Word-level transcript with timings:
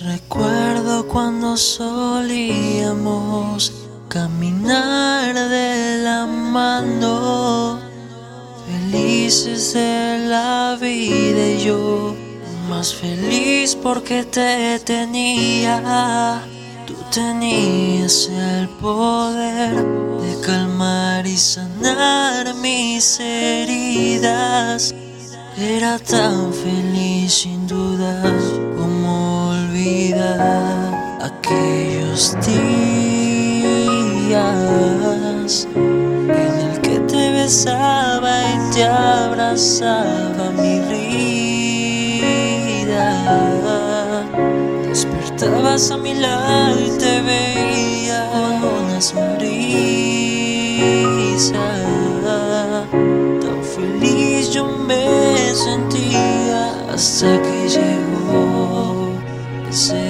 Recuerdo 0.00 1.06
cuando 1.08 1.56
solíamos 1.56 2.92
caminar 4.08 5.34
de 5.34 5.98
la 6.02 6.26
mano, 6.26 7.83
felices 8.66 9.74
de 9.74 10.26
la 10.28 10.76
vida 10.80 11.62
yo 11.62 12.14
más 12.68 12.94
feliz 12.94 13.76
porque 13.76 14.24
te 14.24 14.78
tenía. 14.80 16.42
Tú 16.86 16.94
tenías 17.12 18.28
el 18.28 18.68
poder 18.68 19.74
de 19.74 20.40
calmar 20.44 21.26
y 21.26 21.36
sanar 21.36 22.54
mis 22.54 23.18
heridas. 23.20 24.94
Era 25.56 25.98
tan 25.98 26.52
feliz 26.52 27.32
sin 27.32 27.66
duda 27.66 28.22
como 28.76 29.50
olvidar 29.50 31.18
aquellos 31.22 32.36
días 32.44 33.14
besaba 37.44 38.32
y 38.54 38.56
te 38.72 38.84
abrazaba 38.84 40.50
mi 40.52 40.80
vida. 40.92 41.44
Despertabas 44.88 45.90
a 45.90 45.98
mi 45.98 46.14
lado 46.14 46.80
y 46.80 46.88
te 46.98 47.20
veía 47.20 48.20
con 48.32 48.84
una 48.84 48.98
sonrisa. 48.98 49.44
Tan 53.44 53.60
feliz 53.74 54.50
yo 54.50 54.64
me 54.88 55.54
sentía 55.54 56.62
hasta 56.94 57.42
que 57.42 57.68
llegó 57.68 59.12
ese 59.68 60.03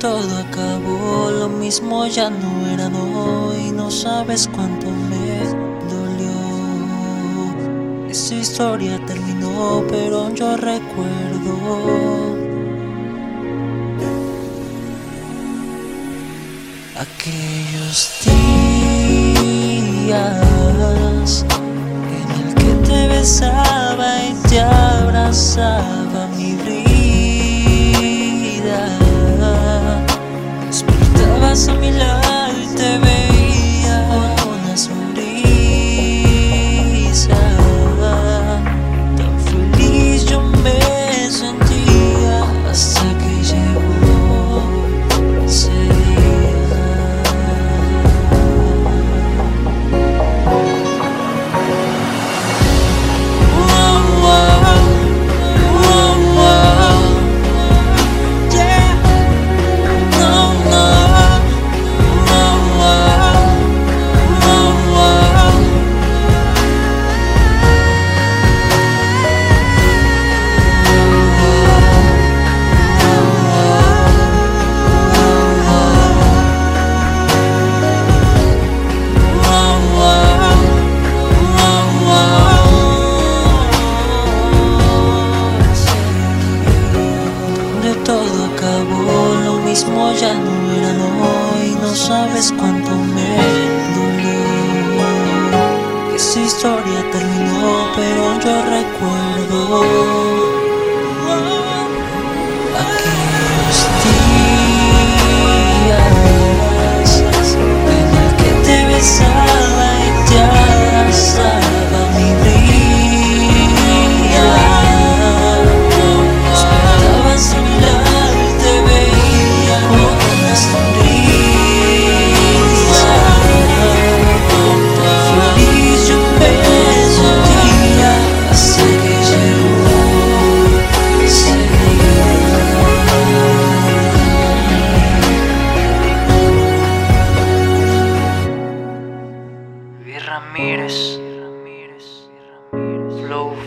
Todo 0.00 0.38
acabó, 0.38 1.30
lo 1.30 1.48
mismo 1.48 2.06
ya 2.06 2.30
no 2.30 2.66
era 2.68 2.88
hoy. 2.88 3.70
No 3.70 3.90
sabes 3.90 4.48
cuánto 4.54 4.86
me 4.86 5.40
dolió. 5.92 6.32
Esa 8.08 8.34
historia 8.34 8.98
terminó, 9.06 9.84
pero 9.88 10.34
yo 10.34 10.56
recuerdo. 10.56 12.34
aquellos 16.96 18.20
días 20.04 20.24
en 22.10 22.28
el 22.40 22.54
que 22.54 22.72
te 22.86 23.08
besaba 23.08 24.24
y 24.24 24.34
te 24.48 24.60
abrazaba 24.60 26.28
mi 26.36 26.54
vida. 26.54 26.93
Despertabas 31.54 31.68
a 31.68 31.74
mi 31.74 31.92
lado 31.92 32.33
todo 88.04 88.44
acabó, 88.52 89.34
lo 89.44 89.54
mismo 89.60 90.12
ya 90.12 90.34
no 90.34 90.72
era 90.72 90.92
hoy. 90.92 91.76
No 91.80 91.94
sabes 91.94 92.52
cuánto 92.58 92.90
me 92.90 93.36
dolió. 93.96 94.44
Esa 96.14 96.40
historia 96.40 97.10
terminó, 97.10 97.88
pero 97.96 98.38
yo 98.44 98.54
recuerdo 98.78 100.33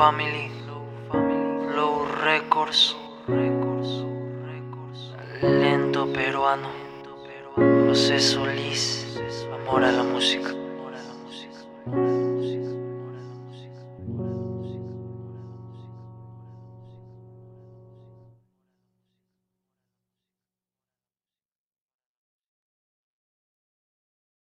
Family, 0.00 0.50
Flow 1.10 2.06
Records, 2.24 2.96
Lento 5.42 6.10
Peruano, 6.10 6.70
José 7.86 8.18
Solís, 8.18 9.20
Amor 9.52 9.84
a 9.84 9.92
la 9.92 10.02
música. 10.02 10.54